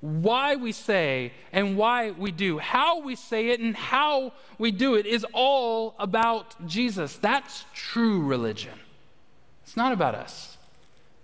[0.00, 4.94] why we say and why we do, how we say it and how we do
[4.94, 7.16] it, is all about Jesus.
[7.16, 8.78] That's true religion.
[9.64, 10.57] It's not about us.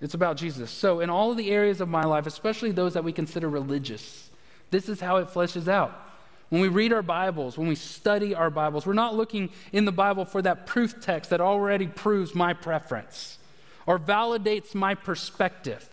[0.01, 0.71] It's about Jesus.
[0.71, 4.31] So, in all of the areas of my life, especially those that we consider religious,
[4.71, 5.93] this is how it fleshes out.
[6.51, 9.93] When we read our Bibles, when we study our Bibles, we're not looking in the
[9.93, 13.39] Bible for that proof text that already proves my preference
[13.87, 15.89] or validates my perspective.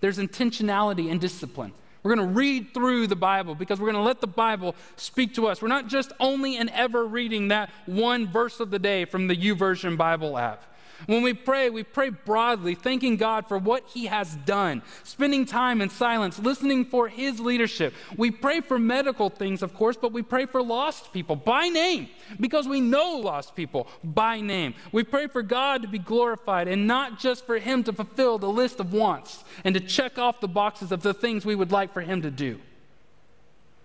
[0.00, 1.72] There's intentionality and discipline.
[2.02, 5.34] We're going to read through the Bible because we're going to let the Bible speak
[5.34, 5.60] to us.
[5.60, 9.36] We're not just only and ever reading that one verse of the day from the
[9.36, 10.64] YouVersion Bible app.
[11.06, 15.80] When we pray, we pray broadly, thanking God for what He has done, spending time
[15.80, 17.94] in silence, listening for His leadership.
[18.16, 22.08] We pray for medical things, of course, but we pray for lost people by name
[22.38, 24.74] because we know lost people by name.
[24.92, 28.48] We pray for God to be glorified and not just for Him to fulfill the
[28.48, 31.92] list of wants and to check off the boxes of the things we would like
[31.92, 32.60] for Him to do.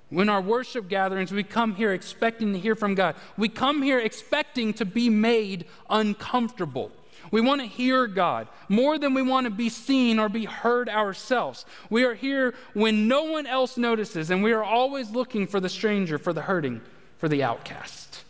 [0.09, 3.15] When our worship gatherings, we come here expecting to hear from God.
[3.37, 6.91] We come here expecting to be made uncomfortable.
[7.31, 10.89] We want to hear God more than we want to be seen or be heard
[10.89, 11.65] ourselves.
[11.89, 15.69] We are here when no one else notices, and we are always looking for the
[15.69, 16.81] stranger, for the hurting,
[17.17, 18.23] for the outcast.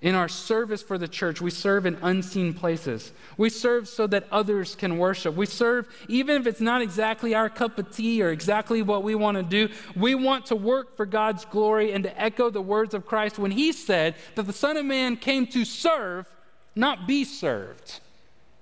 [0.00, 3.10] In our service for the church, we serve in unseen places.
[3.36, 5.34] We serve so that others can worship.
[5.34, 9.16] We serve even if it's not exactly our cup of tea or exactly what we
[9.16, 9.74] want to do.
[9.96, 13.50] We want to work for God's glory and to echo the words of Christ when
[13.50, 16.30] he said that the Son of Man came to serve
[16.78, 18.00] not be served.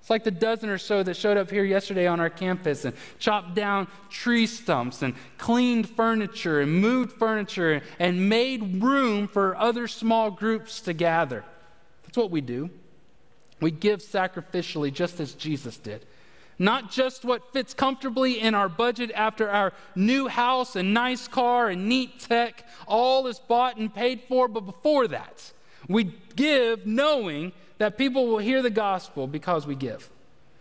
[0.01, 2.95] It's like the dozen or so that showed up here yesterday on our campus and
[3.19, 9.89] chopped down tree stumps and cleaned furniture and moved furniture and made room for other
[9.89, 11.45] small groups to gather.
[12.05, 12.71] That's what we do.
[13.61, 16.07] We give sacrificially just as Jesus did.
[16.59, 21.69] Not just what fits comfortably in our budget after our new house and nice car
[21.69, 25.53] and neat tech, all is bought and paid for, but before that,
[25.89, 30.11] we give knowing that people will hear the gospel because we give.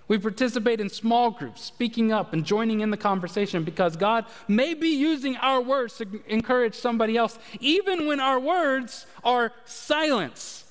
[0.07, 4.75] We participate in small groups, speaking up and joining in the conversation because God may
[4.75, 10.65] be using our words to encourage somebody else, even when our words are silence.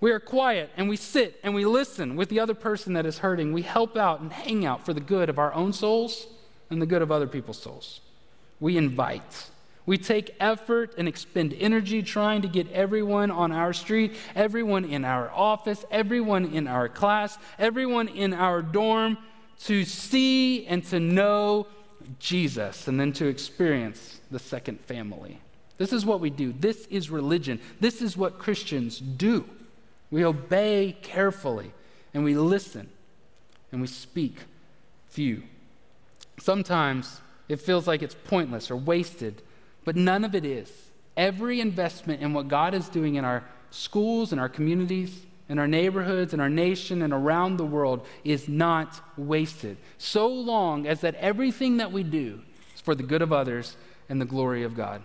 [0.00, 3.18] We are quiet and we sit and we listen with the other person that is
[3.18, 3.52] hurting.
[3.52, 6.26] We help out and hang out for the good of our own souls
[6.70, 8.00] and the good of other people's souls.
[8.58, 9.49] We invite.
[9.90, 15.04] We take effort and expend energy trying to get everyone on our street, everyone in
[15.04, 19.18] our office, everyone in our class, everyone in our dorm
[19.64, 21.66] to see and to know
[22.20, 25.40] Jesus and then to experience the second family.
[25.76, 26.52] This is what we do.
[26.52, 27.58] This is religion.
[27.80, 29.44] This is what Christians do.
[30.12, 31.72] We obey carefully
[32.14, 32.88] and we listen
[33.72, 34.36] and we speak
[35.08, 35.42] few.
[36.38, 39.42] Sometimes it feels like it's pointless or wasted,
[39.90, 40.70] but none of it is.
[41.16, 45.66] Every investment in what God is doing in our schools, in our communities, in our
[45.66, 49.78] neighborhoods, in our nation, and around the world is not wasted.
[49.98, 52.40] So long as that everything that we do
[52.72, 53.76] is for the good of others
[54.08, 55.02] and the glory of God.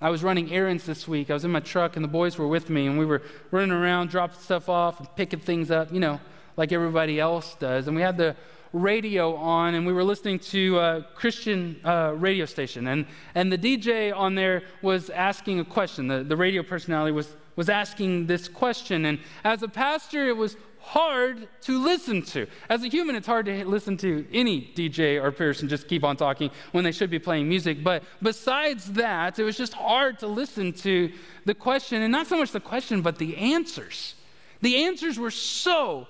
[0.00, 1.28] I was running errands this week.
[1.28, 3.20] I was in my truck, and the boys were with me, and we were
[3.50, 6.20] running around, dropping stuff off, and picking things up, you know,
[6.56, 7.86] like everybody else does.
[7.86, 8.34] And we had the
[8.72, 12.86] radio on, and we were listening to a Christian uh, radio station.
[12.86, 16.08] And, and the DJ on there was asking a question.
[16.08, 19.04] The, the radio personality was, was asking this question.
[19.04, 22.46] And as a pastor, it was hard to listen to.
[22.68, 26.16] As a human, it's hard to listen to any DJ or person just keep on
[26.16, 27.84] talking when they should be playing music.
[27.84, 31.12] But besides that, it was just hard to listen to
[31.44, 34.14] the question, and not so much the question, but the answers.
[34.60, 36.08] The answers were so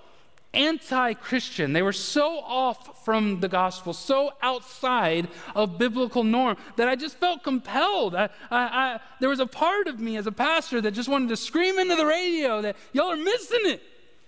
[0.55, 1.73] anti Christian.
[1.73, 7.19] They were so off from the gospel, so outside of biblical norm that I just
[7.19, 8.15] felt compelled.
[8.15, 11.29] I, I, I, there was a part of me as a pastor that just wanted
[11.31, 13.83] to scream into the radio that y'all are missing it.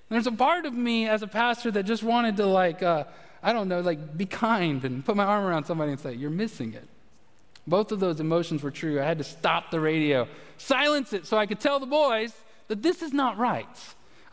[0.08, 3.04] There's a part of me as a pastor that just wanted to, like, uh,
[3.42, 6.30] I don't know, like, be kind and put my arm around somebody and say, You're
[6.30, 6.88] missing it.
[7.66, 9.00] Both of those emotions were true.
[9.00, 12.34] I had to stop the radio, silence it so I could tell the boys
[12.68, 13.66] that this is not right.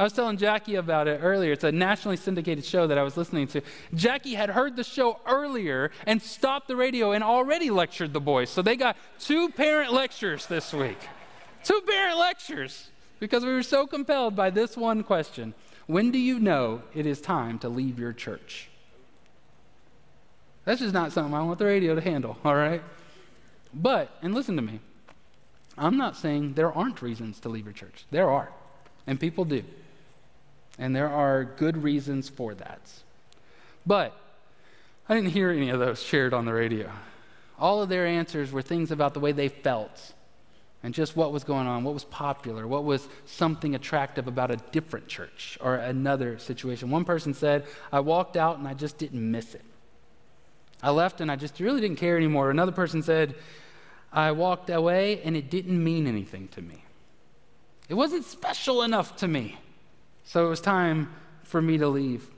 [0.01, 1.51] I was telling Jackie about it earlier.
[1.51, 3.61] It's a nationally syndicated show that I was listening to.
[3.93, 8.49] Jackie had heard the show earlier and stopped the radio and already lectured the boys.
[8.49, 10.97] So they got two parent lectures this week.
[11.63, 12.89] Two parent lectures
[13.19, 15.53] because we were so compelled by this one question
[15.85, 18.71] When do you know it is time to leave your church?
[20.65, 22.81] That's just not something I want the radio to handle, all right?
[23.71, 24.79] But, and listen to me,
[25.77, 28.05] I'm not saying there aren't reasons to leave your church.
[28.09, 28.49] There are,
[29.05, 29.63] and people do.
[30.81, 32.81] And there are good reasons for that.
[33.85, 34.17] But
[35.07, 36.91] I didn't hear any of those shared on the radio.
[37.59, 40.13] All of their answers were things about the way they felt
[40.81, 44.55] and just what was going on, what was popular, what was something attractive about a
[44.71, 46.89] different church or another situation.
[46.89, 49.63] One person said, I walked out and I just didn't miss it.
[50.81, 52.49] I left and I just really didn't care anymore.
[52.49, 53.35] Another person said,
[54.11, 56.83] I walked away and it didn't mean anything to me.
[57.87, 59.59] It wasn't special enough to me.
[60.23, 61.13] So it was time
[61.43, 62.29] for me to leave.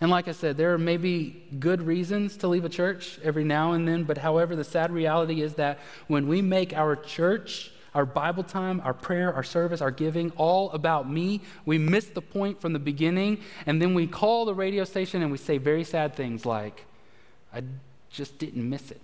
[0.00, 3.72] And like I said, there are maybe good reasons to leave a church every now
[3.72, 8.06] and then, but however, the sad reality is that when we make our church, our
[8.06, 12.62] Bible time, our prayer, our service, our giving all about me, we miss the point
[12.62, 16.14] from the beginning, and then we call the radio station and we say very sad
[16.14, 16.86] things like,
[17.52, 17.62] I
[18.08, 19.00] just didn't miss it.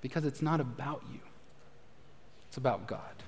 [0.00, 1.20] Because it's not about you,
[2.48, 3.19] it's about God.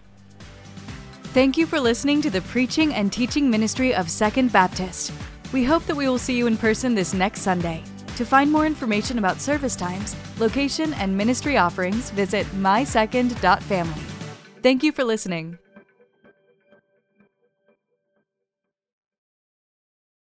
[1.33, 5.13] Thank you for listening to the preaching and teaching ministry of Second Baptist.
[5.51, 7.83] We hope that we will see you in person this next Sunday.
[8.17, 14.03] To find more information about service times, location, and ministry offerings, visit mysecond.family.
[14.63, 15.59] Thank you for listening.